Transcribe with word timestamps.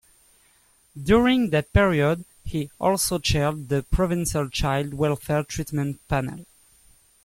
During 0.99 1.51
that 1.51 1.71
period 1.73 2.25
he 2.43 2.71
also 2.79 3.19
chaired 3.19 3.69
the 3.69 3.83
provincial 3.83 4.49
Child 4.49 4.95
Welfare 4.95 5.43
Treatment 5.43 5.99
Panel. 6.07 6.47